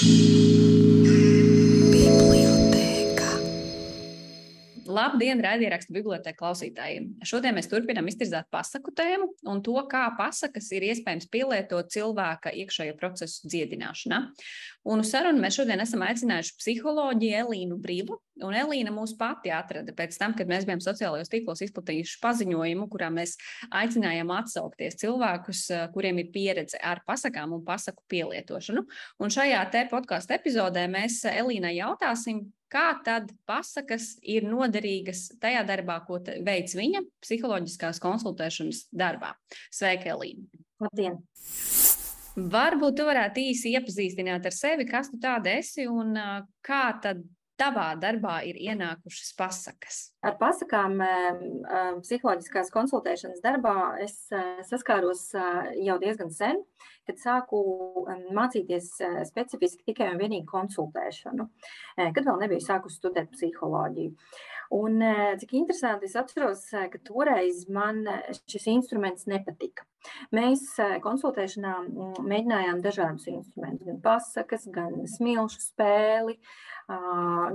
[0.00, 0.49] Peace.
[5.10, 7.06] Labdien, raidierakstu bibliotēku klausītājiem!
[7.26, 12.94] Šodien mēs turpinām iztirzāt pasaku tēmu un to, kā pasakas ir iespējams pielietot cilvēka iekšējo
[13.00, 14.20] procesu dziedināšanā.
[14.86, 18.20] Un uz sarunu mēs šodien esam aicinājuši psiholoģiju Elīnu Brīvu.
[18.46, 23.10] Un Elīna mūs pati atrada pēc tam, kad mēs bijām sociālajos tīklos izplatījuši paziņojumu, kurā
[23.10, 23.34] mēs
[23.82, 25.64] aicinājām atsaukties cilvēkus,
[25.96, 28.86] kuriem ir pieredze ar pasakām un pasaku pielietošanu.
[29.18, 36.00] Un šajā te podkāstu epizodē mēs Elīnai jautāsim, kā tad pasakas ir noderīgas tajā darbā,
[36.06, 39.34] ko veic viņa psiholoģiskās konsultēšanas darbā.
[39.74, 40.46] Sveika, Elīna!
[40.80, 41.20] Labdien!
[42.40, 46.14] Varbūt tu varētu īsi iepazīstināt ar sevi, kas tu tāda esi un
[46.64, 47.24] kā tad
[47.60, 49.98] tavā darbā ir ienākušas pasakas?
[50.24, 50.98] Ar pasakām
[52.00, 54.16] psiholoģiskās konsultēšanas darbā es
[54.68, 55.28] saskāros
[55.80, 56.62] jau diezgan sen,
[57.08, 57.60] kad sāku
[58.36, 58.92] mācīties
[59.28, 61.48] specifiski tikai un vienīgi konsultēšanu,
[62.00, 64.14] kad vēl nebiju sākusi studēt psiholoģiju.
[64.76, 65.00] Un,
[65.40, 68.04] cik interesanti, es atceros, ka toreiz man
[68.46, 69.82] šis instruments nepatika.
[70.32, 70.62] Mēs
[71.04, 71.74] konsultēšanā
[72.22, 76.38] mēģinājām dažādus instrumentus, gan pasakas, gan smilšu spēli,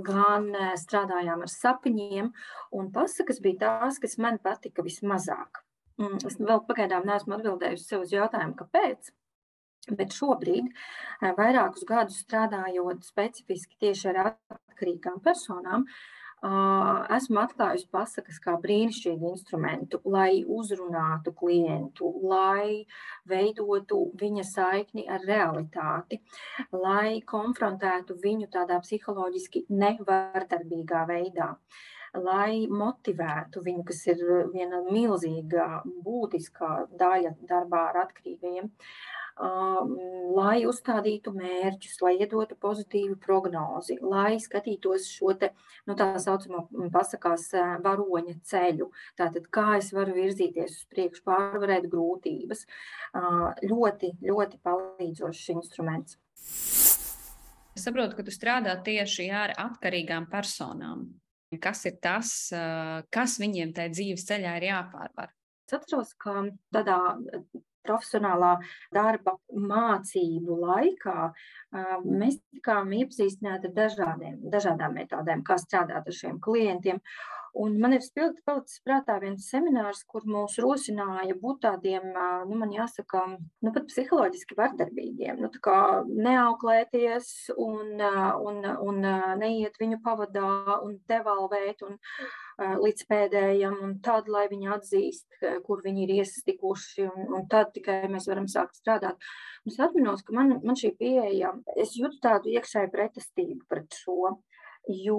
[0.06, 2.32] gan strādājām ar sapņiem.
[2.76, 5.62] Un pasakas bija tās, kas man patika vismazāk.
[6.00, 9.12] Mm, es vēl pagaidām neesmu atbildējusi sev uz jautājumu, kāpēc.
[9.96, 10.72] Bet šobrīd,
[11.38, 15.86] vairākus gadus strādājot specifiski tieši ar atkarīgām personām,
[17.16, 22.86] esmu atklājusi pasakas kā brīnišķīgu instrumentu, lai uzrunātu klientu, lai
[23.30, 26.22] veidotu viņa saikni ar realitāti,
[26.74, 31.56] lai konfrontētu viņu tādā psiholoģiski nevardarbīgā veidā
[32.16, 34.22] lai motivētu viņu, kas ir
[34.54, 38.70] viena milzīga, būtiska daļa darbā ar atkarīgajiem.
[38.70, 45.52] Uh, lai uzstādītu mērķus, lai iedotu pozitīvu prognozi, lai skatītos šo te,
[45.88, 47.50] nu, tā saucamo pasakās
[47.84, 48.90] varoņa ceļu.
[49.20, 52.66] Tātad, kā es varu virzīties uz priekšu, pārvarēt grūtības.
[53.66, 56.18] Ļoti, ļoti palīdzošs instruments.
[57.76, 61.10] Es saprotu, ka tu strādā tieši ar atkarīgām personām.
[61.62, 62.32] Kas ir tas,
[63.14, 65.32] kas viņiem tajā dzīves ceļā ir jāpārvar?
[65.66, 66.44] Es atceros, ka
[66.76, 66.98] tādā
[67.88, 68.56] profesionālā
[68.96, 71.30] darba mācību laikā
[72.06, 77.02] mēs tikām iepazīstināti ar dažādiem, dažādām metodēm, kā strādāt ar šiem klientiem.
[77.56, 82.10] Un man ir spilgti palicis prātā viens seminārs, kur mūs rosināja būt tādiem,
[82.50, 83.22] nu, man jāsaka,
[83.64, 85.40] nu, pat psiholoģiski vardarbīgiem.
[85.40, 85.78] Nu, tā kā
[86.10, 87.94] neauklēties un,
[88.50, 89.00] un, un
[89.40, 90.50] neiet viņu pavadā
[90.84, 91.96] un devalvēt un
[92.60, 98.02] līdz pēdējam, un tad, lai viņi atzīst, kur viņi ir iesastikuši, un, un tad tikai
[98.12, 99.32] mēs varam sākt strādāt.
[99.64, 104.36] Un es atminos, ka man, man šī pieeja, es jūtu tādu iekšēju pretestību pret šo.
[104.86, 105.18] Jo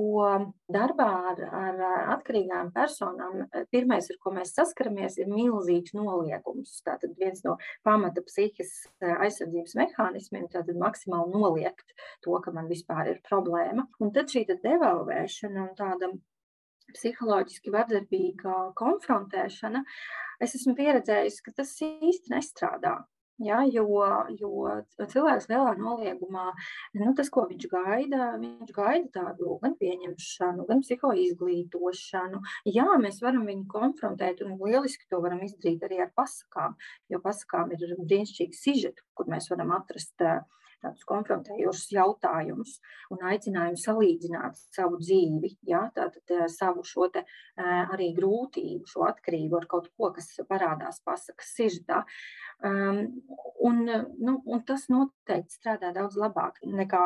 [0.71, 1.81] darbā ar, ar
[2.15, 6.77] atkarīgām personām pirmais, ar ko mēs saskaramies, ir milzīgs noliegums.
[6.87, 7.57] Tātad viens no
[7.87, 13.89] pamata psihiskās aizsardzības mehānismiem ir maksimāli noliegt to, ka man vispār ir problēma.
[13.99, 16.13] Un tad šī devalvēšana un tāda
[16.95, 19.83] psiholoģiski vardarbīga konfrontēšana,
[20.47, 23.01] es esmu pieredzējusi, ka tas īsti nestrādā.
[23.45, 23.85] Ja, jo,
[24.41, 24.51] jo
[24.97, 26.47] cilvēks lielā noliegumā,
[26.97, 32.41] nu, tas, ko viņš gaida, viņš gaida tādu gan pieņemšanu, gan psihoizglītošanu.
[32.73, 36.79] Jā, mēs varam viņu konfrontēt, un lieliski to varam izdarīt arī ar pasakām,
[37.13, 40.41] jo pasakām ir brīnišķīgi sižeti, kur mēs varam atrast uh,
[40.87, 42.79] tādus konfrontējošus jautājumus
[43.15, 49.07] un aicinājumu salīdzināt savu dzīvi, ja, tātad eh, savu šo te, eh, arī grūtību, šo
[49.11, 52.05] atkarību ar kaut ko, kas parādās pasakas sižetā.
[52.65, 53.03] Um,
[53.69, 57.05] un, nu, un tas noteikti strādā daudz labāk nekā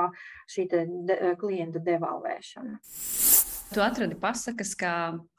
[0.51, 2.79] šī de, klienta devalvēšana.
[3.71, 4.93] Tu atradi pasakas kā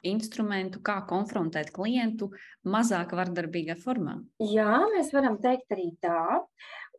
[0.07, 2.29] instrumentu, kā konfrontēt klientu
[2.63, 4.21] mazāk vardarbīgā formā.
[4.47, 6.39] Jā, mēs varam teikt arī tā.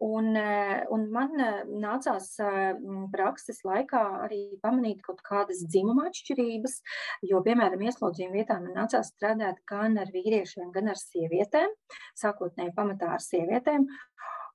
[0.02, 2.72] Un, eh, un man eh, nācās eh,
[3.12, 6.74] prakses laikā arī pamanīt kaut kādas dzimuma atšķirības,
[7.30, 11.76] jo, piemēram, ieslodzījuma vietā man nācās strādāt gan ar vīriešiem, gan ar sievietēm,
[12.18, 13.86] sākotnēji pamatā ar sievietēm.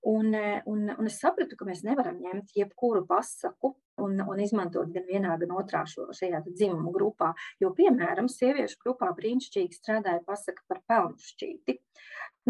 [0.07, 0.31] Un,
[0.71, 3.73] un, un es sapratu, ka mēs nevaram ņemt jebkuru pasaku
[4.03, 7.33] un, un izmantot gan vienā, gan otrā šo, šajā dzimumu grupā.
[7.59, 11.79] Jo, piemēram, sieviešu grupā brīnišķīgi strādāja pasaka par pelnu šķīti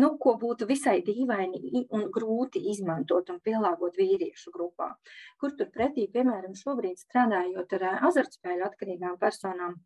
[0.01, 4.91] nu, ko būtu visai dīvaini un grūti izmantot un pielāgot vīriešu grupā.
[5.41, 9.79] Kur turpretī, piemēram, šobrīd strādājot ar azartspēļu atkarīgām personām,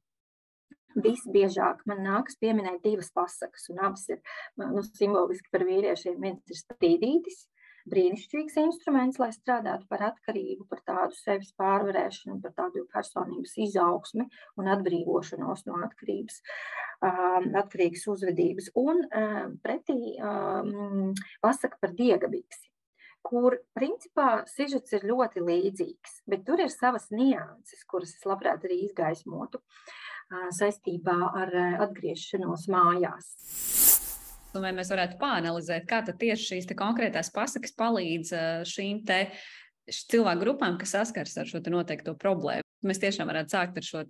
[0.91, 4.19] visbiežāk man nākas pieminēt divas pasakas, un abas ir
[4.59, 6.19] nu, simboliski par vīriešiem.
[6.19, 7.45] Viens ir strīdītis,
[7.89, 14.27] brīnišķīgs instruments, lai strādātu par atkarību, par tādu sevis pārvarēšanu, par tādu personības izaugsmi
[14.61, 16.41] un atbrīvošanos no atkarības,
[17.01, 18.73] atkarīgas uzvedības.
[18.81, 19.05] Un
[19.63, 20.17] pretī
[21.41, 22.71] pasaka par diegabiksi
[23.25, 28.81] kur principā sižets ir ļoti līdzīgs, bet tur ir savas nianses, kuras es labprāt arī
[28.87, 29.61] izgaismotu
[30.57, 31.55] saistībā ar
[31.87, 33.31] atgriešanos mājās.
[34.51, 38.33] Un vai mēs varētu pāanalizēt, kā tieši šīs konkrētās pasakas palīdz
[38.67, 39.21] šīm te
[39.87, 42.67] cilvēku grupām, kas saskars ar šo noteikto problēmu?
[42.87, 44.03] Mēs tiešām varētu sākt ar šo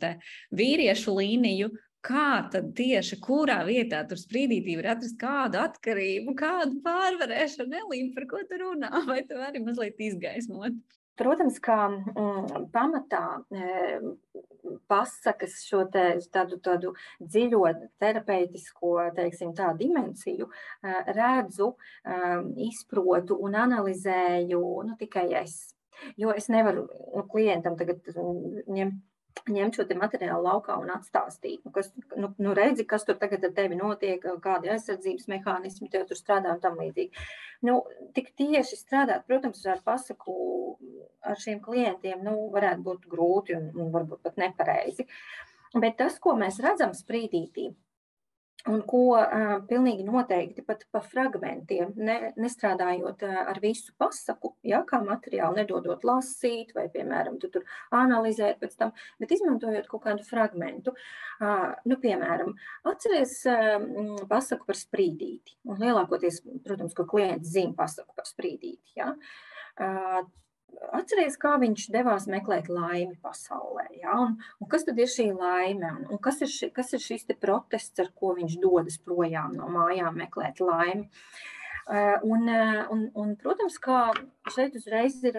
[0.57, 1.69] vīriešu līniju,
[2.05, 8.27] kā tad tieši kurā vietā tur sprīdītī var atrast kādu atkarību, kādu pārvarēšanu, Elīna, par
[8.31, 10.79] ko tu runā, vai tu vari mazliet izgaismot?
[11.21, 13.99] Protams, ka mm, pamatā e,
[14.89, 17.61] pasakas šo te, tādu, tādu dziļo
[18.01, 22.17] terapeitisko teiksim, tā, dimensiju e, redzu, e,
[22.69, 25.59] izprotu un analizēju nu, tikai es.
[26.17, 26.87] Jo es nevaru
[27.29, 28.97] klientam tagad ņemt
[29.51, 31.61] ņemt šo materiālu laukā un atstāstīt.
[31.65, 36.07] Nu, kas, nu, nu redzi, kas tur tagad ar tevi notiek, kādi aizsardzības mehānismi tev
[36.09, 37.25] tur strādā un tam līdzīgi.
[37.67, 37.81] Nu,
[38.15, 40.35] tik tieši strādāt, protams, ar pasaku
[41.21, 45.07] ar šiem klientiem nu, varētu būt grūti un, un varbūt pat nepareizi.
[45.77, 47.69] Bet tas, ko mēs redzam sprīdītī,
[48.69, 54.83] Un ko uh, pilnīgi noteikti pat pa fragmentiem, ne, nestrādājot uh, ar visu pasaku, ja,
[54.87, 57.65] kā materiālu, nedodot lasīt vai, piemēram, tu tur
[57.97, 60.93] analizēt pēc tam, bet izmantojot kaut kādu fragmentu.
[61.41, 62.53] Uh, nu, piemēram,
[62.91, 63.79] atceries uh,
[64.29, 65.57] pasaku par sprīdīti.
[65.71, 68.93] Un lielākoties, protams, ko klients zina pasaku par sprīdīti.
[69.01, 69.15] Ja.
[69.81, 70.21] Uh,
[70.91, 73.85] Atcerieties, kā viņš devās meklēt laimi pasaulē.
[74.01, 74.17] Ja?
[74.25, 75.93] Un, un kas tad ir šī laime?
[75.99, 79.69] Un, un kas, ir ši, kas ir šis protests, ar ko viņš dodas projām no
[79.71, 81.07] mājām meklēt laimi?
[81.07, 81.60] Uh,
[82.23, 84.11] un, eh, un, un, protams, ka
[84.53, 85.37] šeit uzreiz ir,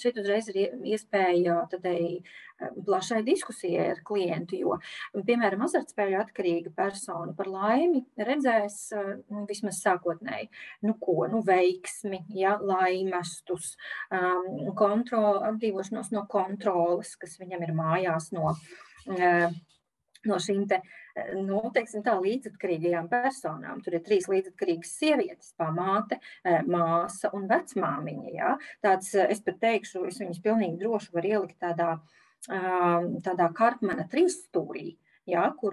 [0.00, 2.22] šeit uzreiz ir iespēja tādai
[2.86, 4.78] plašai diskusijai ar klientu, jo,
[5.26, 10.48] piemēram, azartspēļu atkarīga persona par laimi redzēs nu, vismaz sākotnēji,
[10.86, 13.74] nu ko, nu veiksmi, ja, laimestus,
[14.78, 18.54] kontroli, atbrīvošanos no kontroles, kas viņam ir mājās no,
[19.10, 20.80] no šīm te
[21.44, 23.82] nu, teiksim, tā, līdzatkarīgajām personām.
[23.84, 28.34] Tur ir trīs līdzatkarīgas sievietes, pamāte, e, māsa un vecmāmiņa.
[28.34, 28.56] Ja?
[28.84, 31.96] Tāds, e, es pat teikšu, es viņus pilnīgi droši varu ielikt tādā,
[32.44, 34.98] tādā kartmana trīsstūrī.
[35.24, 35.72] Ja, kur,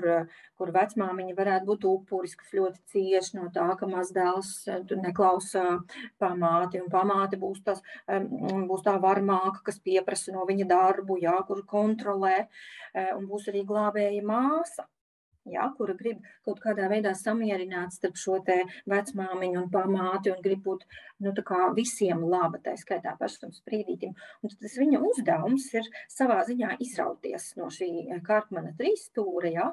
[0.55, 5.81] kur vecmāmiņa varētu būt upuris, kas ļoti cieši no tā, ka mazdēls e, neklausa
[6.23, 11.65] pamāti, un pamāte būs, tās, būs tā varmāka, kas pieprasa no viņa darbu, ja, kur
[11.67, 12.45] kontrolē,
[13.17, 14.87] un būs arī glābēja māsa
[15.49, 18.39] ja, kura grib kaut kādā veidā samierināt starp šo
[18.89, 20.85] vecmāmiņu un pamāti un grib būt
[21.25, 21.33] nu,
[21.75, 24.13] visiem laba, tā skaitā pašam sprīdītim.
[24.43, 29.71] Un tas viņa uzdevums ir savā ziņā izrauties no šī kārtmana trīsstūra, ja,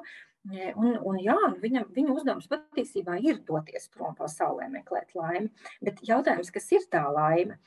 [0.49, 5.49] Un, un jā, nu viņam, viņa uzdevums patiesībā ir doties prom pasaulē, meklēt laimi.
[5.83, 7.59] Bet jautājums, kas ir tā laime?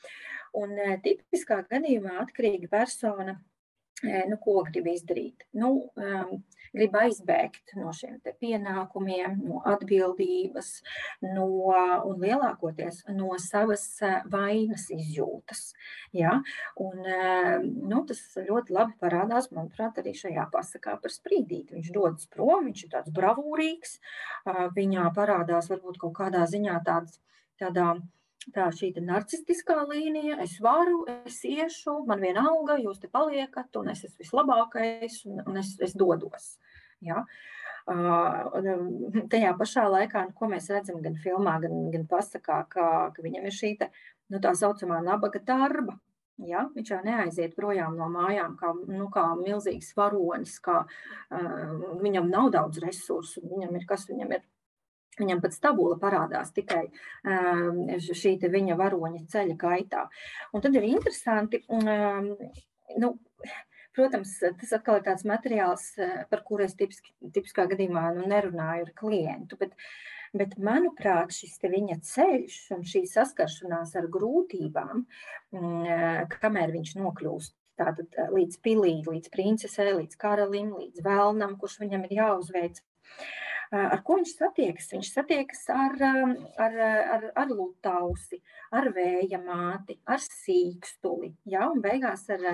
[0.57, 0.73] Un
[1.05, 3.37] tipiskā gadījumā atkarīga persona,
[4.03, 5.45] nu, ko grib izdarīt?
[5.53, 6.41] Nu, um,
[6.73, 10.71] grib aizbēgt no šiem pienākumiem, no atbildības,
[11.25, 11.47] no,
[12.09, 13.85] un lielākoties no savas
[14.33, 15.65] vainas izjūtas.
[16.17, 16.39] Ja?
[16.83, 17.05] Un,
[17.93, 21.77] nu, tas ļoti labi parādās, manuprāt, arī šajā pasakā par sprīdīti.
[21.77, 23.99] Viņš dodas prom, viņš ir tāds bravūrīgs,
[24.77, 27.21] viņā parādās varbūt kaut kādā ziņā tāds,
[27.61, 27.95] tādā
[28.55, 34.05] tā šī narcistiskā līnija, es varu, es iešu, man vienalga, jūs te paliekat, un es
[34.09, 36.57] esmu vislabākais, un, un es, es dodos.
[37.03, 37.25] Ja?
[37.83, 38.63] Uh,
[39.33, 43.49] tajā pašā laikā, nu, ko mēs redzam gan filmā, gan, gan pasakā, ka, ka viņam
[43.49, 43.91] ir šī te,
[44.31, 45.99] nu, tā saucamā nabaga darba.
[46.43, 46.69] Ja?
[46.75, 52.51] Viņš jau neaiziet projām no mājām kā, nu, kā milzīgs varonis, kā uh, viņam nav
[52.55, 54.47] daudz resursu, viņam ir kas, viņam ir
[55.21, 60.07] Viņam pat stabula parādās tikai um, šī viņa varoņa ceļa gaitā.
[60.57, 62.33] Un tad ir interesanti, um,
[62.97, 63.13] nu,
[63.93, 65.91] Protams, tas atkal ir tāds materiāls,
[66.31, 69.59] par kuru es tipiski, tipiskā gadījumā nu, nerunāju ar klientu.
[69.61, 69.75] Bet,
[70.33, 75.05] bet manuprāt, šis viņa ceļš un šī saskaršanās ar grūtībām,
[75.53, 82.09] mm, kamēr viņš nokļūst tātad, līdz pilī, līdz princesei, līdz karalim, līdz vēlnam, kurš viņam
[82.09, 82.81] ir jāuzveic.
[83.73, 84.91] Ar ko viņš satiekas?
[84.93, 85.95] Viņš satiekas ar,
[86.61, 86.75] ar,
[87.17, 91.71] ar, ar lutausi, ar vēja māti, ar sīkstuli, ja?
[91.71, 92.45] un beigās ar,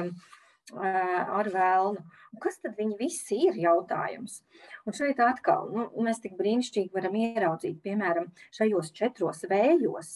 [0.78, 2.04] ar vēlnu.
[2.34, 4.44] Un kas tad viņi visi ir jautājums?
[4.87, 10.14] Un šeit atkal nu, mēs tik brīnišķīgi varam ieraudzīt, piemēram, šajos četros vējos,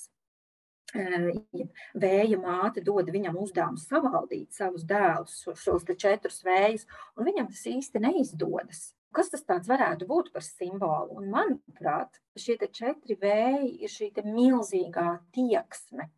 [0.92, 8.06] vēja māte dod viņam uzdevumu savaldīt savus dēlus, šos četrus vējus, un viņam tas īsti
[8.06, 8.92] neizdodas.
[9.12, 11.19] Kas tas varētu būt par simbolu?
[11.21, 16.09] Un, manuprāt, šie četri vēji ir šī milzīgā tieksme,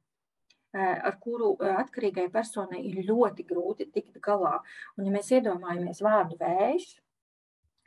[0.75, 4.61] ar kuru atkarīgai personai ir ļoti grūti tikt galā.
[4.99, 6.89] Un, ja mēs iedomājamies vārdu vējš,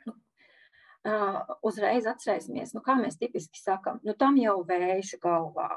[0.08, 0.16] nu,
[1.68, 5.72] uzreiz atcerēsimies, nu, kā mēs tipiski sakām, nu, tam jau vējš galvā.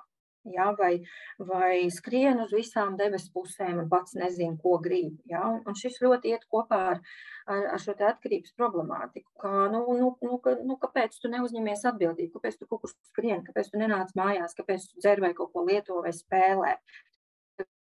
[0.50, 1.04] Ja, vai,
[1.38, 5.20] vai skrien uz visām debesu pusēm un pats nezina, ko grib.
[5.30, 7.02] Ja, un, un šis ļoti iet kopā ar,
[7.46, 9.30] ar, ar šo atkarības problemātiku.
[9.44, 13.46] Kā, nu, nu, nu, ka, nu, kāpēc tu neuzņemies atbildību, kāpēc tu kaut kur skrien,
[13.46, 16.74] kāpēc tu nenāc mājās, kāpēc tu dzer vai kaut ko lieto vai spēlē.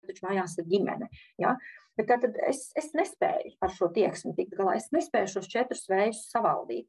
[0.02, 1.09] Taču mājās ir ģimene.
[1.40, 1.56] Ja?
[1.97, 4.76] Bet tad es, es nespēju ar šo tieksmi tikt galā.
[4.76, 6.88] Es nespēju šos četrus vējus savaldīt.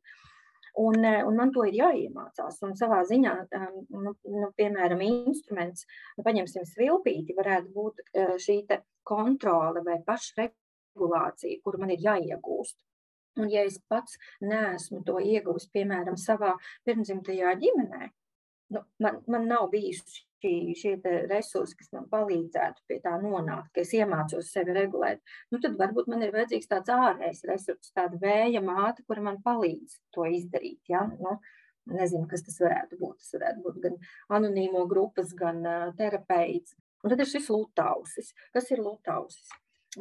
[0.75, 2.58] Un, eh, un man to ir jāiemācās.
[2.65, 5.86] Un savā ziņā, ehm, nu, nu, piemēram, instruments,
[6.18, 8.58] nu, paņemsim svilpīti, varētu būt eh, šī
[9.06, 12.77] kontrole vai pašregulācija, kuru man ir jāiegūst.
[13.38, 18.10] Un, ja es pats neesmu to iegūst, piemēram, savā pirmdzimtajā ģimenē,
[18.74, 20.93] nu, man, man nav bijusi šī, šie
[21.31, 26.12] resursi, kas man palīdzētu pie tā nonākt, ka es iemācos sevi regulēt, nu, tad varbūt
[26.12, 30.81] man ir vajadzīgs tāds ārējs resurs, tāda vēja māte, kura man palīdz to izdarīt.
[30.91, 31.05] Ja?
[31.19, 31.39] Nu,
[31.91, 33.19] nezinu, kas tas varētu būt.
[33.23, 34.00] Tas varētu būt gan
[34.38, 36.77] anonīmo grupas, gan uh, terapeits.
[37.03, 38.31] Un tad ir šis lutausis.
[38.55, 39.51] Kas ir lutausis?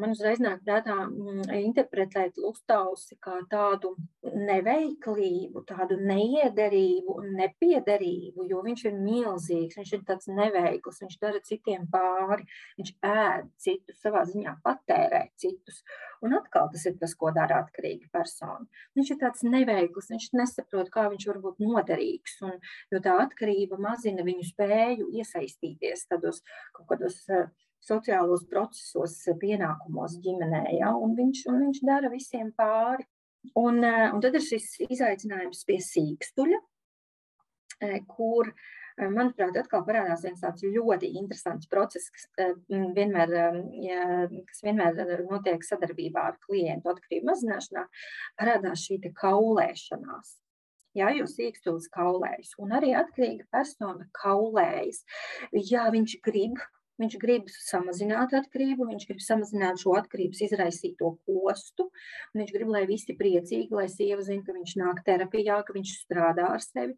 [0.01, 8.63] Man uzreiz nāk prātā mm, interpretēt Lustausi kā tādu neveiklību, tādu neiederību un nepiederību, jo
[8.65, 12.47] viņš ir milzīgs, viņš ir tāds neveikls, viņš dara citiem pāri,
[12.81, 15.83] viņš ēd citus, savā ziņā patērē citus.
[16.23, 18.63] Un atkal tas ir tas, ko dara atkarīga persona.
[18.99, 22.57] Viņš ir tāds neveikls, viņš nesaprot, kā viņš var būt noderīgs, un,
[22.95, 26.45] jo tā atkarība mazina viņu spēju iesaistīties tādos
[26.77, 27.51] kaut kādos uh,
[27.83, 33.07] sociālos procesos, pienākumos ģimenē, ja, un, viņš, un viņš dara visiem pāri.
[33.59, 36.61] Un, eh, un tad ir šis izaicinājums pie sīkstuļa,
[37.83, 42.29] eh, kur, eh, manuprāt, atkal parādās viens tāds ļoti interesants process, kas
[42.69, 43.35] vienmēr,
[44.47, 47.89] kas vienmēr notiek sadarbībā ar klientu atkarību mazināšanā,
[48.39, 50.39] parādās šī kaulēšanās.
[50.95, 55.03] Jā, jo sīkstūlis kaulējas, un arī atkarīga persona kaulējas.
[55.51, 56.61] Jā, viņš grib
[57.03, 61.89] Viņš grib samazināt atkarību, viņš grib samazināt šo atkarības izraisīto postu.
[62.37, 66.47] Viņš grib, lai visi priecīgi, lai sieva zina, ka viņš nāk terapijā, ka viņš strādā
[66.55, 66.95] ar sevi.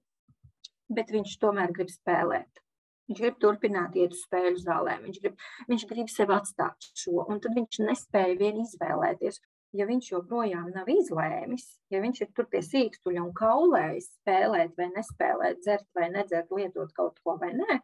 [0.92, 2.61] Bet viņš tomēr grib spēlēt.
[3.08, 5.02] Viņš grib turpināt iet uz spēļu zālēm.
[5.08, 9.40] Viņš grib, viņš grib sev atstāt šo, un tad viņš nespēja vien izvēlēties.
[9.75, 14.87] Ja viņš joprojām nav izlēmis, ja viņš ir tur pie sīkstuļa un kaulējas spēlēt vai
[14.92, 17.80] nespēlēt, dzert vai nedzert, lietot kaut ko vai nē,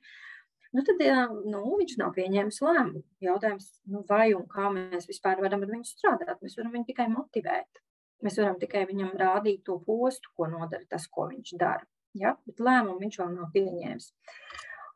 [0.77, 1.03] nu, tad
[1.51, 3.05] nu, viņš nav pieņēmis lēmumu.
[3.25, 6.41] Jautājums, nu, vai un kā mēs vispār varam ar viņu strādāt?
[6.45, 7.83] Mēs varam viņu tikai motivēt.
[8.25, 11.87] Mēs varam tikai viņam rādīt to postu, ko nodara tas, ko viņš dara.
[12.19, 12.35] Ja?
[12.47, 14.11] Bet lēmumu viņš vēl nav pieņēmis.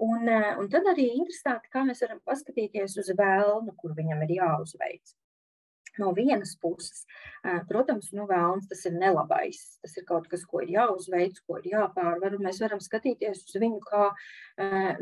[0.04, 0.28] Un,
[0.60, 5.14] un tad arī interesanti, kā mēs varam paskatīties uz vēlnu, kur viņam ir jāuzveic.
[6.00, 7.04] No vienas puses,
[7.68, 9.60] protams, nu, vēlams tas ir nelabais.
[9.84, 12.34] Tas ir kaut kas, ko ir jāuzveic, ko ir jāpārvar.
[12.42, 14.08] Mēs varam skatīties uz viņu kā,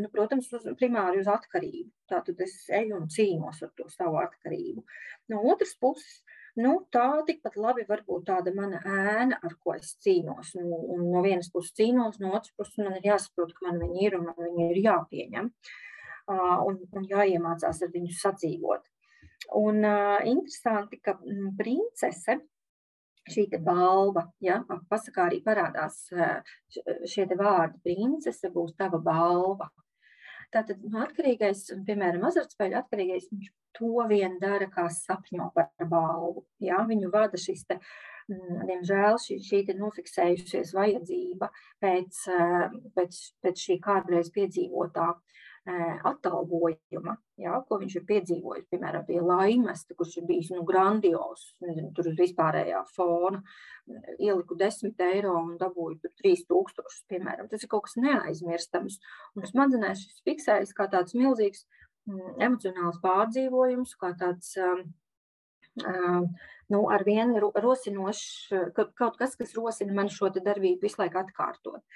[0.02, 1.88] nu, protams, uz, primāri uz atkarību.
[2.12, 4.84] Tātad es eju un cīnos ar to savu atkarību.
[5.32, 6.20] No otras puses,
[6.60, 10.52] nu, tā tikpat labi var būt tāda mana ēna, ar ko es cīnos.
[10.60, 14.06] Nu, un no vienas puses cīnos, no otras puses man ir jāsaprot, ka man viņi
[14.10, 15.52] ir un man viņi ir jāpieņem.
[16.32, 18.91] Un, un jāiemācās ar viņu sadzīvot.
[19.58, 22.38] Un uh, interesanti, ka mm, princese
[23.30, 26.08] šī balva, ja, pasakā arī parādās
[27.06, 29.68] šie vārdi, princese būs tava balva.
[30.52, 36.44] Tātad nu, atkarīgais, piemēram, azartspēļu atkarīgais, viņš to vien dara, kā sapņo par balvu.
[36.60, 37.78] Ja, viņu vada šis te,
[38.28, 41.48] mm, diemžēl, šī, šī nofiksējusies vajadzība
[41.80, 42.24] pēc,
[42.98, 45.08] pēc, pēc šī kādreiz piedzīvotā
[45.62, 51.92] atalgojuma, jā, ko viņš ir piedzīvojis, piemēram, pie laimesta, kurš ir bijis nu, grandios, nezinu,
[51.94, 53.42] tur uz vispārējā fona,
[54.18, 57.50] ieliku 10 eiro un dabūju tur 3000, piemēram.
[57.50, 58.98] Tas ir kaut kas neaizmirstams.
[59.38, 61.62] Un smadzenēs šis fiksējas kā tāds milzīgs
[62.10, 64.82] mm, emocionāls pārdzīvojums, kā tāds um,
[65.86, 66.26] um,
[66.74, 71.86] nu, ar vienu rosinošs, kaut kas, kas rosina man šo darbību visu laiku atkārtot.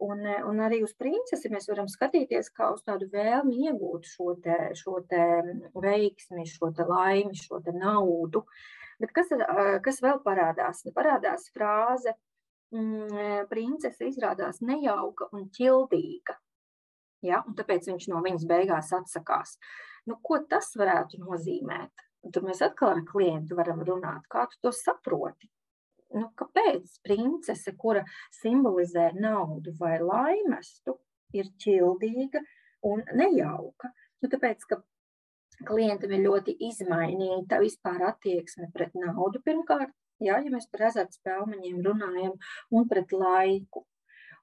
[0.00, 4.32] Un, eh, un arī uz princesi mēs varam skatīties kā uz tādu vēlmi iegūt šo,
[4.40, 5.20] te, šo te
[5.76, 8.46] veiksmi, šo te laimi, šo te naudu.
[9.00, 10.80] Bet kas, eh, kas vēl parādās?
[10.96, 12.16] Parādās frāze,
[12.72, 16.38] mm, princese izrādās nejauka un ķildīga.
[17.22, 17.44] Ja?
[17.46, 19.58] Un tāpēc viņš no viņas beigās atsakās.
[20.06, 22.08] Nu, ko tas varētu nozīmēt?
[22.32, 25.48] Tad mēs atkal ar klientu varam runāt, kā tu to saproti.
[26.16, 28.02] Nu, kāpēc princese, kura
[28.40, 30.96] simbolizē naudu vai laimestu,
[31.36, 32.42] ir ķildīga
[32.90, 33.92] un nejauka?
[34.20, 34.80] Nu, tāpēc, ka
[35.68, 42.34] klientam ir ļoti izmainīta vispār attieksme pret naudu pirmkārt, jā, ja mēs par azartspēlmeņiem runājam,
[42.74, 43.86] un pret laiku.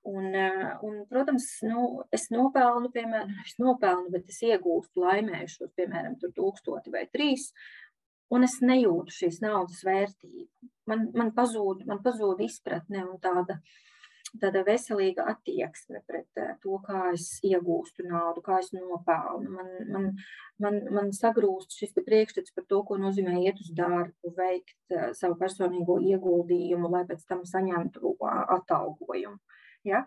[0.08, 1.82] Un, eh, un, protams, nu,
[2.16, 7.50] es nopelnu, piemēram, es nopelnu, bet es iegūstu laimējušos, piemēram, tūkstoti vai trīs,
[8.34, 10.48] un es nejūtu šīs naudas vērtību.
[10.88, 13.58] Man, man, pazūd, man pazūd izpratne un tāda,
[14.40, 19.52] tāda veselīga attieksme pret eh, to, kā es iegūstu naudu, kā es nopelnu.
[19.52, 20.08] Man, man,
[20.64, 25.36] man, man sagrūst šis priekšstats par to, ko nozīmē iet uz darbu, veikt uh, savu
[25.40, 28.16] personīgo ieguldījumu, lai pēc tam saņemtu
[28.58, 29.40] atalgojumu.
[29.88, 30.06] Ja?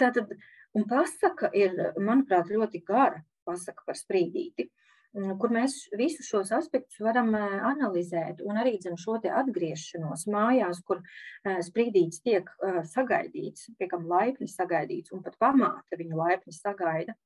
[0.00, 0.32] Tātad,
[0.76, 7.00] un pasaka ir, manuprāt, ļoti gara pasaka par sprīdīti, mm, kur mēs visus šos aspektus
[7.02, 13.72] varam eh, analizēt un arī dzen, šo atgriešanos mājās, kur eh, sprīdīts tiek eh, sagaidīts,
[13.78, 17.16] piekam laipni sagaidīts un pat pamāte viņu laipni sagaida.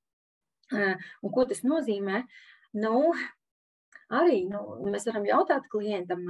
[0.73, 2.23] Un ko tas nozīmē?
[2.81, 3.12] Nu,
[4.09, 6.23] arī nu, mēs varam jautāt klientam,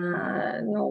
[0.67, 0.89] nu,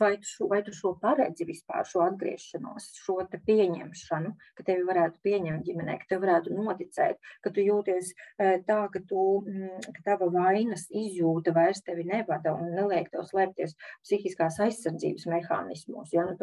[0.00, 5.20] vai tu, šo, vai tu šo paredzi vispār, šo atgriešanos, šo pieņemšanu, ka tevi varētu
[5.24, 10.04] pieņemt ģimenē, ka tev varētu noticēt, ka tu jūties eh, tā, ka, tu, mm, ka
[10.10, 16.36] tava vainas izjūta vairs tevi nevada un neliek tev slēpties psihiskās aizsardzības mehānismos, ja, nu,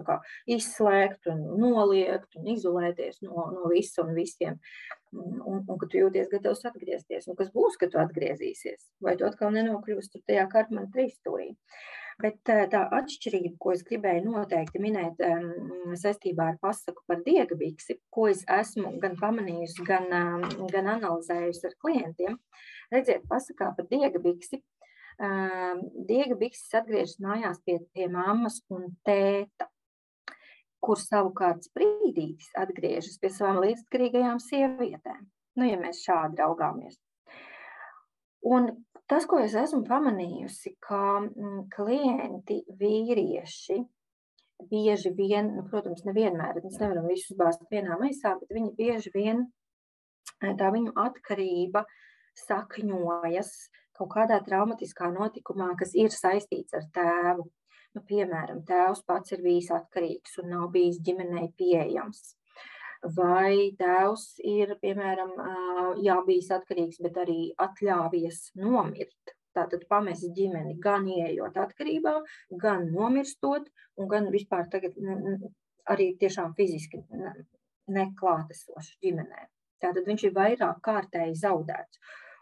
[0.58, 4.60] izslēgt un noliegt un izolēties no, no visa un visiem.
[5.14, 7.28] Un, un, un ka tu jūties gatavs atgriezties.
[7.30, 8.88] Un kas būs, kad tu atgriezīsies?
[9.06, 11.52] Vai tu atkal nenokļūsi tajā kartmaņa trīstūrī?
[11.54, 15.22] Uh, Bet eh, tā atšķirība, ko es gribēju noteikti minēt
[16.00, 20.10] saistībā ar pasaku par diegabiksi, ko es esmu gan pamanījusi, gan,
[20.74, 22.38] gan analizējusi ar klientiem,
[22.94, 24.62] redziet, pasakā par diegabiksi.
[25.14, 29.70] Diegabiksis atgriežas mājās pie, pie mammas un tēta,
[30.84, 35.22] kur savukārt sprīdītis atgriežas pie savām līdzatkarīgajām sievietēm.
[35.60, 36.98] Nu, ja mēs šādi raugāmies.
[38.44, 38.72] Un
[39.12, 43.80] tas, ko es esmu pamanījusi, ka mm, klienti, vīrieši,
[44.70, 49.44] bieži vien, nu, protams, nevienmēr, mēs nevaram visus bāzt vienā maisā, bet viņi bieži vien
[49.44, 51.86] eh, tā viņu atkarība
[52.46, 53.52] sakņojas
[53.94, 57.50] kaut kādā traumatiskā notikumā, kas ir saistīts ar tēvu.
[57.94, 62.32] Nu, piemēram, tēvs pats ir bijis atkarīgs un nav bijis ģimenei pieejams
[63.18, 65.32] vai tēvs ir, piemēram,
[66.04, 69.34] jā, bijis atkarīgs, bet arī atļāvies nomirt.
[69.54, 72.16] Tātad pamest ģimeni gan ieejot atkarībā,
[72.62, 73.68] gan nomirstot,
[74.02, 74.96] un gan vispār tagad
[75.94, 77.04] arī tiešām fiziski
[77.94, 79.46] neklātesošs ģimenē.
[79.84, 82.00] Tātad viņš ir vairāk kārtēji zaudēts.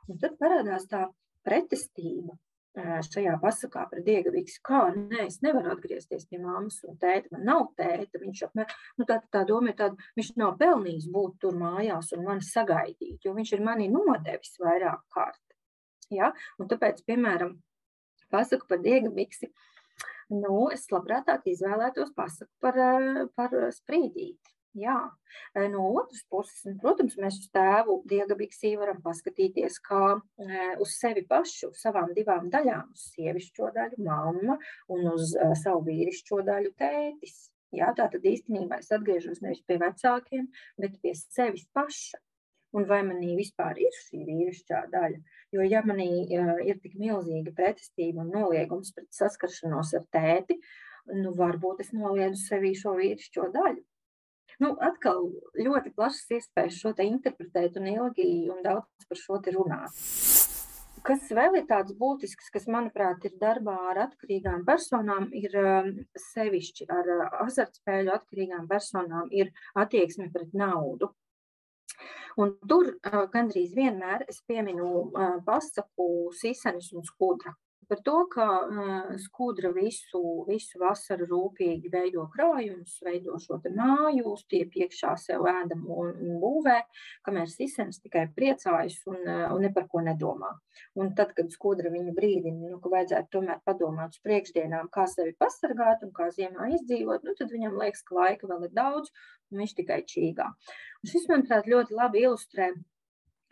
[0.08, 1.08] Un tad parādās tā
[1.44, 2.38] pretestība
[2.78, 7.66] šajā pasakā par diegavīgs, kā nē, es nevaru atgriezties pie mammas un tēta, man nav
[7.76, 12.14] tēta, viņš apmēr, nu tā, tā doma ir tāda, viņš nav pelnījis būt tur mājās
[12.16, 15.44] un mani sagaidīt, jo viņš ir mani nodevis vairāk kārt.
[16.12, 16.32] Ja?
[16.60, 17.58] Un tāpēc, piemēram,
[18.32, 19.52] pasaku par diegavīksi,
[20.32, 22.80] nu, es labprātāk izvēlētos pasaku par,
[23.36, 24.51] par sprīdīti.
[24.80, 24.96] Jā,
[25.74, 30.14] no otras puses, protams, mēs uz tēvu diagabīksī varam paskatīties kā
[30.80, 34.56] uz sevi pašu, savām divām daļām, uz sievišķo daļu mamma
[34.96, 37.50] un uz savu vīrišķo daļu tētis.
[37.76, 40.48] Jā, tā tad īstenībā es atgriežos nevis pie vecākiem,
[40.80, 42.24] bet pie sevis paša.
[42.72, 45.20] Un vai manī vispār ir šī vīrišķā daļa?
[45.52, 50.56] Jo, ja manī ir tik milzīga pretestība un noliegums pret saskaršanos ar tēti,
[51.12, 53.82] nu, varbūt es noliedzu sevī šo vīrišķo daļu.
[54.62, 55.24] Nu, atkal
[55.58, 59.96] ļoti plašas iespējas šo te interpretēt un ilgi un daudz par šo te runāt.
[61.08, 65.90] Kas vēl ir tāds būtisks, kas, manuprāt, ir darbā ar atkarīgām personām, ir um,
[66.28, 69.50] sevišķi ar uh, azartspēļu atkarīgām personām, ir
[69.82, 71.10] attieksme pret naudu.
[72.38, 77.58] Un tur uh, gandrīz vienmēr es pieminu uh, pasaku sisenis un skudra
[77.92, 78.46] par to, ka
[79.20, 86.14] skudra visu, visu vasaru rūpīgi veido krājumus, veido šo māju, stiep iekšā sev ēdamu un,
[86.16, 86.78] un būvē,
[87.28, 90.54] kamēr sisenis tikai priecājas un, un ne par ko nedomā.
[90.96, 95.36] Un tad, kad skudra viņu brīdina, nu, ka vajadzētu tomēr padomāt uz priekšdienām, kā sevi
[95.40, 99.12] pasargāt un kā ziemā izdzīvot, nu, tad viņam liekas, ka laika vēl ir daudz,
[99.52, 100.48] un viņš tikai čīgā.
[101.02, 102.72] Un šis, manuprāt, ļoti labi ilustrē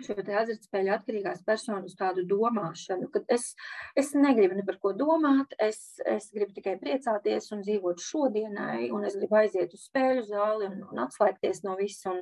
[0.04, 3.52] šo azartspēļu atkarīgās personas tādu domāšanu, ka es,
[4.00, 9.08] es negribu ne par ko domāt, es, es gribu tikai priecāties un dzīvot šodienai, un
[9.10, 12.22] es gribu aiziet uz spēļu zāli un, un atslēgties no viss, un,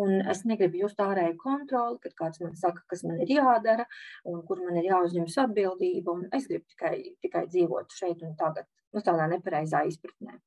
[0.00, 3.86] un es negribu just ārēju kontroli, kad kāds man saka, kas man ir jādara,
[4.30, 8.68] un kur man ir jāuzņemas atbildība, un es gribu tikai, tikai dzīvot šeit un tagad,
[8.94, 10.40] nu, tādā nepareizā izpratnē.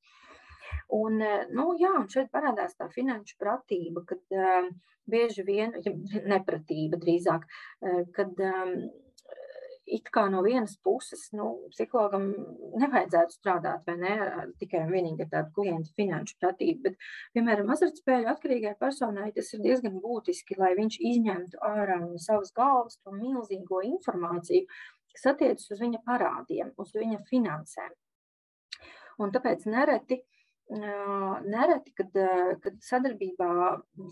[0.93, 1.21] Un,
[1.55, 4.67] nu, jā, un šeit parādās tā finanšu pratība, kad uh,
[5.09, 5.93] bieži vien, ja
[6.27, 7.47] nepratība drīzāk,
[7.83, 8.75] eh, kad um,
[9.85, 12.29] it kā no vienas puses nu, psihologam
[12.79, 14.15] nevajadzētu strādāt ne,
[14.61, 19.63] tikai un vienīgi ar tādu klientu finanšu pratību, bet, piemēram, azartspēļu atkarīgai personai tas ir
[19.65, 24.69] diezgan būtiski, lai viņš izņemtu ārā no savas galvas to milzīgo informāciju,
[25.13, 27.91] kas attiecas uz viņa parādiem, uz viņa finansēm.
[29.21, 30.23] Un tāpēc nereti
[30.71, 32.15] nereti, kad,
[32.63, 33.49] kad sadarbībā,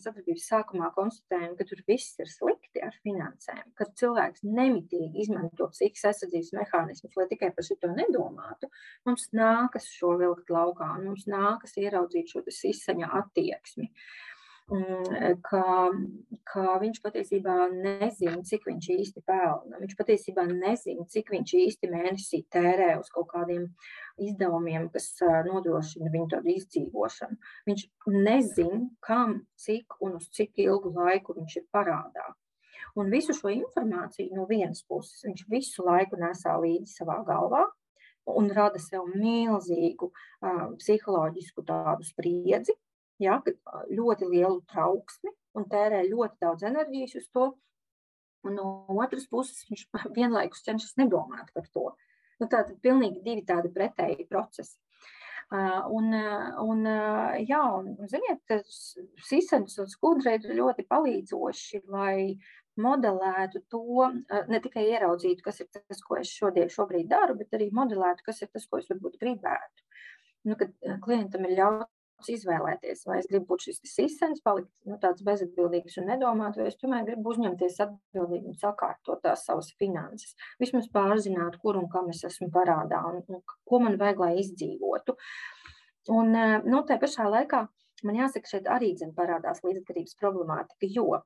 [0.03, 6.11] sadarbības sākumā konstatējam, ka tur viss ir slikti ar finansēm, kad cilvēks nemitīgi izmanto psihiskās
[6.11, 8.69] aizsardzības mehānismus, lai tikai par šo nedomātu,
[9.07, 13.87] mums nākas šo vilkt laukā, mums nākas ieraudzīt šo izsaņa attieksmi.
[13.87, 14.30] Uh,
[14.69, 15.63] ka,
[16.47, 19.79] ka viņš patiesībā nezina, cik viņš īsti pelna.
[19.81, 23.67] Viņš patiesībā nezina, cik viņš īsti mēnesī tērē uz kaut kādiem
[24.21, 25.09] izdevumiem, kas
[25.47, 27.39] nodrošina viņu izdzīvošanu.
[27.67, 32.29] Viņš nezina, kam, cik un uz cik ilgu laiku viņš ir parādā.
[32.95, 37.65] Un visu šo informāciju no vienas puses viņš visu laiku nesā līdzi savā galvā,
[38.31, 42.75] un rada sev milzīgu uh, psiholoģisku tādu spriedzi,
[43.21, 43.39] ja,
[43.91, 47.49] ļoti lielu trauksmi un tērē ļoti daudz enerģijas uz to.
[48.47, 51.91] Un no otras puses, viņš vienlaikus cenšas nedomāt par to.
[52.41, 54.79] Nu, tā ir pilnīgi divi tādi pretēji procesi.
[55.51, 56.13] Uh, un,
[56.63, 56.85] un,
[57.43, 58.53] jā, un, ziniet,
[59.27, 62.37] Sīsens un Skudra ir ļoti palīdzoši, lai
[62.79, 64.07] modelētu to,
[64.47, 68.41] ne tikai ieraudzītu, kas ir tas, ko es šodien, šobrīd daru, bet arī modelētu, kas
[68.41, 69.85] ir tas, ko es varbūt gribētu.
[70.47, 70.71] Nu, kad
[71.03, 71.91] klientam ir ļauts
[72.29, 76.77] izvēlēties, vai es gribu būt šis izsens, palikt nu, tāds bezatbildīgs un nedomāt, vai es
[76.81, 80.35] tomēr gribu uzņemties atbildību un sakārtot tās savas finanses.
[80.61, 85.17] Vismaz pārzināt, kur un kam es esmu parādā un, un ko man vajag, lai izdzīvotu.
[86.11, 87.65] Un, eh, nu, tā pašā laikā
[88.07, 91.19] Man jāsaka, šeit arī zin, parādās līdzatkarības problemātika, jo,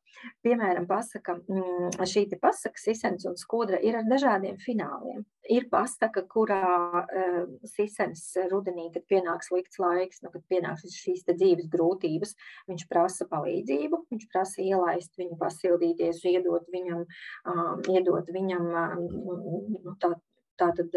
[0.44, 5.24] piemēram, pasaka, mm, šī pasaka, Sisens un Skudra ir ar dažādiem fināliem.
[5.56, 6.66] Ir pasaka, kurā
[7.00, 12.36] uh, Sisens rudenī, kad pienāks slikts laiks, nu, kad pienāks šīs dzīves grūtības,
[12.68, 17.06] viņš prasa palīdzību, viņš prasa ielaist viņu, pasildīties, iedot viņam,
[17.52, 20.16] um, iedot viņam um, tā,
[20.60, 20.96] tā tad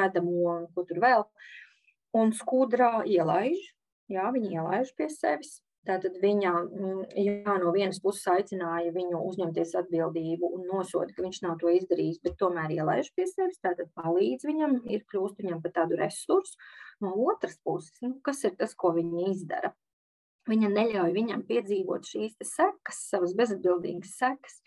[0.00, 1.26] ēdamo un ko tur vēl.
[2.18, 3.68] Un skudrā ielaiž,
[4.10, 5.58] jā, viņi ielaiž pie sevis.
[5.88, 11.38] Tātad viņa mm, jā, no vienas puses aicināja viņu uzņemties atbildību un nosoda, ka viņš
[11.46, 15.72] nav to izdarījis, bet tomēr ielaiž pie sevis, tātad palīdz viņam, ir kļūst viņam par
[15.78, 16.60] tādu resursu.
[17.00, 19.72] No otras puses, nu, kas ir tas, ko viņa izdara?
[20.50, 24.60] Viņa neļauj viņam piedzīvot šīs sekas, savas bezatbildīgas sekas.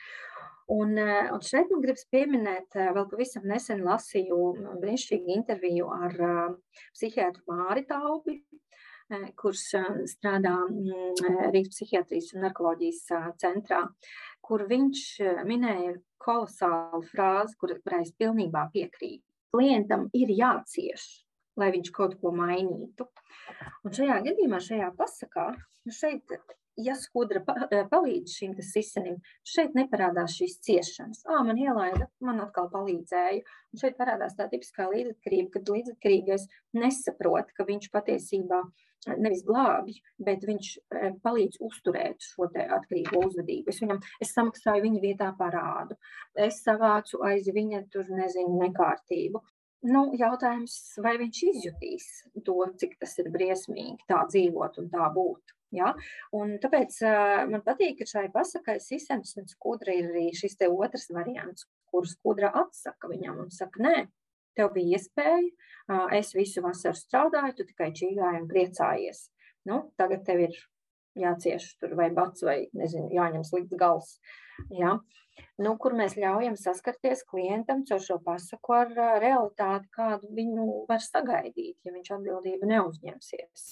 [0.73, 4.37] Un, eh, un šeit man gribas pieminēt, eh, vēl pavisam nesen lasīju
[4.81, 6.55] brīnišķīgu interviju ar uh,
[6.95, 8.37] psihiatru Māri Taubi,
[9.39, 9.63] kurš
[10.11, 13.03] strādā mm, Rīgas psihiatrijas un narkoloģijas
[13.41, 13.83] centrā,
[14.43, 15.03] kur viņš
[15.47, 19.23] minēja kolosālu frāzi, kurai es pilnībā piekrītu.
[19.53, 21.05] Klientam ir jācieš,
[21.59, 23.07] lai viņš kaut ko mainītu.
[23.85, 25.51] Un šajā gadījumā, šajā pasakā,
[25.85, 26.33] nu šeit
[26.79, 27.41] ja skudra
[27.91, 31.21] palīdz šim sisenim, šeit neparādās šīs ciešanas.
[31.27, 33.43] Ā, man ielaida, man atkal palīdzēja.
[33.73, 36.47] Un šeit parādās tā tipiskā līdzatkarība, kad līdzatkarīgais
[36.77, 38.63] nesaprot, ka viņš patiesībā
[39.11, 40.69] nevis glābj, bet viņš
[41.23, 43.73] palīdz uzturēt šo atkarīgo uzvedību.
[43.73, 45.97] Es viņam es samaksāju viņa vietā parādu,
[46.35, 49.43] es savācu aiz viņa tur nezinu nekārtību.
[49.83, 52.05] Nu, jautājums, vai viņš izjutīs
[52.47, 55.51] to, cik tas ir briesmīgi tā dzīvot un tā būt.
[55.75, 55.91] Ja?
[56.37, 61.09] Un tāpēc uh, man patīk, ka šai pasakai Sisens un Skudra ir arī šis otrs
[61.11, 63.95] variants, kur Skudra atsaka viņam un saka, nē,
[64.57, 65.49] tev bija iespēja,
[66.17, 69.25] es visu vasaru strādāju, tu tikai čīgāji un priecājies.
[69.69, 70.55] Nu, tagad tev ir
[71.19, 74.15] jācieš tur vai bats vai, nezinu, jāņem slikts gals.
[74.73, 74.97] Ja?
[75.61, 81.77] Nu, kur mēs ļaujam saskarties klientam caur šo pasaku ar realitāti, kādu viņu var sagaidīt,
[81.85, 83.67] ja viņš atbildību neuzņemsies.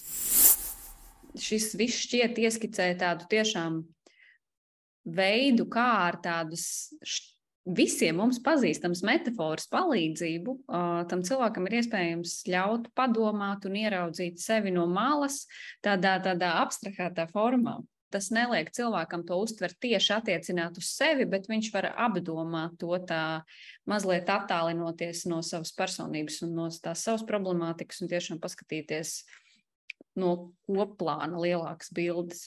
[1.42, 3.82] Šis viss šķiet ieskicē tādu tiešām
[5.16, 6.66] veidu, kā ar tādas
[7.64, 10.56] visiem mums pazīstams metafors palīdzību,
[11.10, 15.44] tam cilvēkam ir iespējams ļaut padomāt un ieraudzīt sevi no malas
[15.84, 17.80] tādā, tādā abstrahētā formā.
[18.12, 23.40] tas neliek cilvēkam to uztvert tieši attiecināt uz sevi, bet viņš var apdomāt to tā
[23.88, 29.22] mazliet attālinoties no savas personības un no tās savas problemātikas un tiešām paskatīties
[30.20, 32.44] no koplāna lielākas bildes.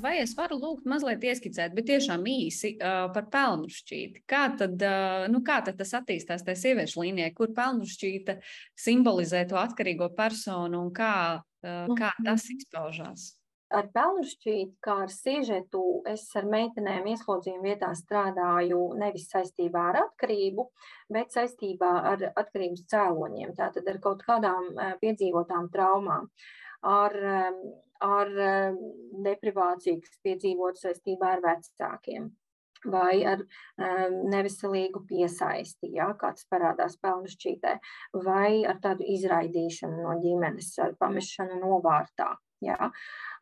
[0.00, 4.22] Vai es varu lūgt mazliet ieskicēt, bet tiešām īsi uh, par pelnu šķīti?
[4.28, 8.38] Kā tad, uh, nu, kā tad tas attīstās tajā sieviešu līnijā, kur pelnu šķīta
[8.78, 11.12] simbolizē to atkarīgo personu un kā,
[11.44, 13.34] uh, kā tas izpaužās?
[13.72, 20.02] Ar pelnu šķīti, kā ar siežetu, es ar meitenēm ieslodzījuma vietā strādāju nevis saistībā ar
[20.06, 20.66] atkarību,
[21.12, 26.28] bet saistībā ar atkarības cēloņiem, tātad ar kaut kādām piedzīvotām traumām.
[26.82, 27.16] Ar,
[28.02, 28.30] ar
[29.26, 32.30] deprivāciju, kas piedzīvot saistībā ar vecākiem.
[32.92, 37.76] Vai ar um, neveselīgu piesaisti, ja, kāds parādās pelnu šķītē,
[38.24, 42.32] vai ar tādu izraidīšanu no ģimenes, ar pamešanu novārtā.
[42.62, 42.90] Ja,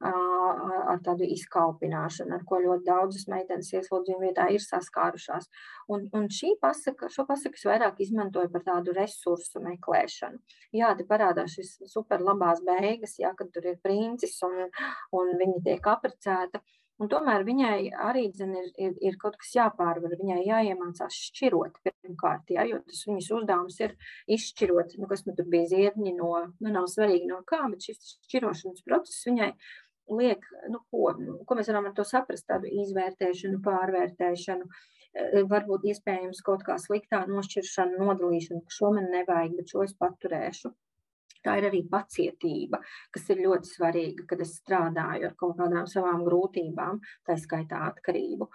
[0.00, 5.50] ar tādu izkalpināšanu, ar ko ļoti daudzas meitenes ieslodzījuma vietā ir saskārušās.
[5.92, 10.40] Un, un šī pasaka, šo pasaku es vairāk izmantoju par tādu resursu meklēšanu.
[10.80, 14.70] Jā, te parādās šis super labās beigas, jā, kad tur ir princis un,
[15.20, 16.62] un viņi tiek aprecēta.
[17.00, 22.52] Un tomēr viņai arī dzen, ir, ir, ir kaut kas jāpārvar, viņai jāiemācās šķirot pirmkārt,
[22.52, 23.94] ja, jo tas viņas uzdevums ir
[24.36, 28.18] izšķirot, nu, kas nu tur bija ziedņi no, nu nav svarīgi no kā, bet šis
[28.26, 29.48] šķirošanas process viņai
[30.20, 35.88] liek, nu, ko, nu, ko mēs varam ar to saprast, tādu izvērtēšanu, pārvērtēšanu, eh, varbūt
[35.94, 40.74] iespējams kaut kā sliktā nošķiršana, nodalīšana, ka šo man nevajag, bet šo es paturēšu.
[41.46, 42.82] Tā ir arī pacietība,
[43.14, 48.48] kas ir ļoti svarīga, kad es strādāju ar kaut kādām savām grūtībām, tā skaitā atkarību.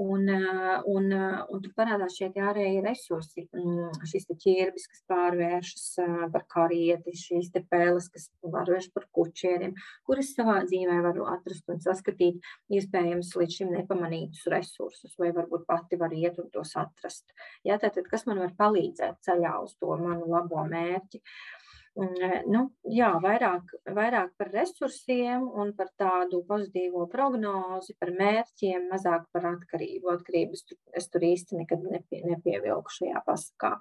[0.00, 5.86] Un, eh, un, eh, un tur parādās šie ārējie resursi, mm, šis ķērbis, kas pārvēršas
[6.06, 9.76] eh, par karieti, šīs te pēles, kas pārvēršas par kučieriem,
[10.08, 12.40] kuras savā dzīvē varu atrast un saskatīt
[12.72, 17.34] iespējams līdz šim nepamanītus resursus, vai varbūt pati var iet un tos atrast.
[17.64, 21.20] Ja, tātad, kas man var palīdzēt ceļā uz to manu labo mērķi?
[21.20, 21.59] Uh,
[22.00, 29.50] Nu, jā, vairāk, vairāk par resursiem un par tādu pozitīvo prognozi, par mērķiem, mazāk par
[29.52, 30.14] atkarību.
[30.14, 30.64] Atkarības
[30.96, 33.74] es tur īsti nekad nepie, nepievilku šajā pasakā.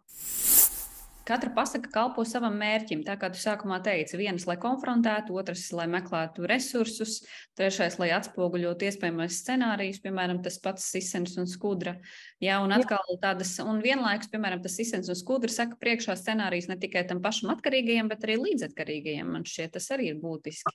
[1.29, 3.03] Katra pasaka kalpo savam mērķim.
[3.05, 7.19] Tā kā tu sākumā teici, viens, lai konfrontētu, otrs, lai meklētu resursus,
[7.59, 11.99] trešais, lai atspoguļotu iespējamais scenārijus, piemēram, tas pats sisens un skudra.
[12.41, 13.19] Jā, un atkal Jā.
[13.27, 17.53] tādas, un vienlaikus, piemēram, tas sisens un skudra saka priekšā scenārijus ne tikai tam pašam
[17.53, 19.29] atkarīgajam, bet arī līdzatkarīgajam.
[19.37, 20.73] Man šķiet, tas arī ir būtiski.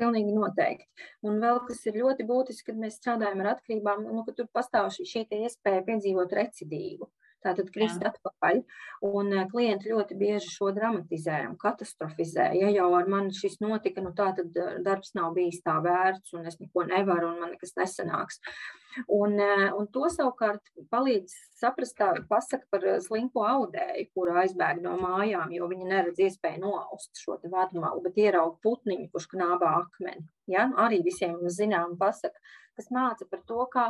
[0.00, 0.88] Pilnīgi noteikti.
[1.28, 4.88] Un vēl kas ir ļoti būtiski, kad mēs strādājam ar atkarībām, nu, ka tur pastāv
[4.96, 7.12] šī, šī iespēja piedzīvot recidīvu
[7.44, 8.62] tātad krist atpakaļ.
[9.08, 12.50] Un eh, klienti ļoti bieži šo dramatizē un katastrofizē.
[12.58, 16.34] Ja jau ar mani šis notika, nu tā tad eh, darbs nav bijis tā vērts,
[16.38, 18.40] un es neko nevaru, un man nekas nesanāks.
[19.08, 24.96] Un, eh, un to savukārt palīdz saprast, tā pasaka par slinko audēju, kura aizbēg no
[25.00, 30.26] mājām, jo viņi neredz iespēju noaust šo vadmalu, bet ieraug putniņu, kurš knābā akmeni.
[30.50, 30.68] Ja?
[30.82, 32.38] Arī visiem zinām pasaka,
[32.76, 33.86] kas māca par to, kā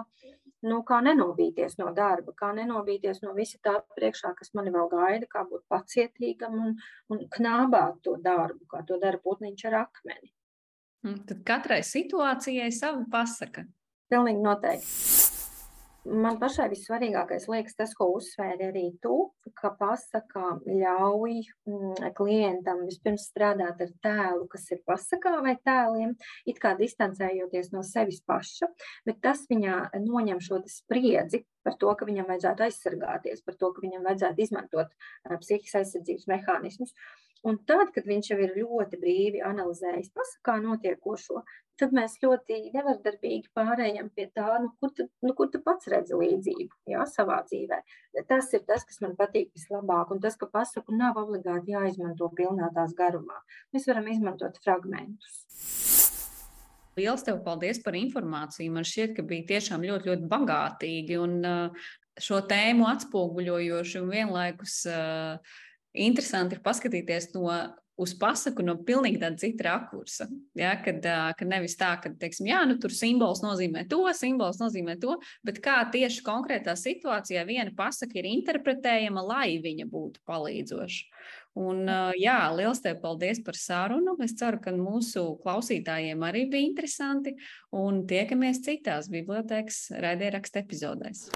[0.68, 5.28] nu, kā nenobīties no darba, kā nenobīties no visa tā priekšā, kas mani vēl gaida,
[5.30, 6.78] kā būt pacietīgam un,
[7.12, 10.32] un knābāt to darbu, kā to dara putniņš ar akmeni.
[11.08, 13.66] Un tad katrai situācijai sava pasaka.
[14.12, 15.31] Pilnīgi noteikti.
[16.02, 21.36] Man pašai vissvarīgākais liekas tas, ko uzsvēri arī tu, ka pasakā ļauj
[21.68, 26.16] mm, klientam vispirms strādāt ar tēlu, kas ir pasakā vai tēliem,
[26.50, 28.66] it kā distancējoties no sevis paša,
[29.06, 33.86] bet tas viņā noņem šo spriedzi par to, ka viņam vajadzētu aizsargāties, par to, ka
[33.86, 36.96] viņam vajadzētu izmantot uh, psihiskās aizsardzības mehānismus.
[37.48, 41.40] Un tad, kad viņš jau ir ļoti brīvi analizējis pasakā notiekošo,
[41.80, 46.14] tad mēs ļoti nevardarbīgi pārējām pie tā, nu, kur, tu, nu, kur tu pats redzi
[46.18, 47.80] līdzību jā, savā dzīvē.
[48.30, 52.70] Tas ir tas, kas man patīk vislabāk, un tas, ka pasaku nav obligāti jāizmanto pilnā
[52.76, 53.40] tās garumā.
[53.74, 55.42] Mēs varam izmantot fragmentus.
[56.94, 58.70] Lielas tev paldies par informāciju.
[58.74, 64.82] Man šķiet, ka bija tiešām ļoti, ļoti bagātīgi un uh, šo tēmu atspoguļojoši un vienlaikus
[64.92, 65.54] uh,
[65.94, 67.48] interesanti ir paskatīties no
[68.00, 70.26] uz pasaku no pilnīgi tāda cita rakursa.
[70.58, 71.04] Ja, kad,
[71.38, 75.60] kad nevis tā, ka, teiksim, jā, nu, tur simbols nozīmē to, simbols nozīmē to, bet
[75.64, 81.22] kā tieši konkrētā situācijā viena pasaka ir interpretējama, lai viņa būtu palīdzoša.
[81.62, 81.84] Un,
[82.16, 84.16] jā, liels tev paldies par sarunu.
[84.24, 87.34] Es ceru, ka mūsu klausītājiem arī bija interesanti.
[87.76, 91.28] Un tiekamies citās bibliotekas raidierakstu epizodēs.